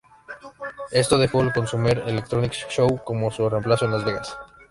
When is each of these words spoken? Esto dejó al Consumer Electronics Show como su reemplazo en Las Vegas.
Esto 0.91 1.19
dejó 1.19 1.41
al 1.41 1.53
Consumer 1.53 2.01
Electronics 2.07 2.65
Show 2.71 3.01
como 3.03 3.29
su 3.29 3.47
reemplazo 3.47 3.85
en 3.85 3.91
Las 3.91 4.03
Vegas. 4.03 4.35